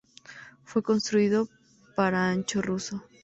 Fue 0.63 0.81
construido 0.81 1.47
para 1.95 2.27
ancho 2.31 2.63
ruso. 2.63 3.03